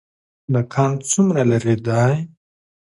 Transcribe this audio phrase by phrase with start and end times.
[0.53, 2.11] دکان څومره لرې دی؟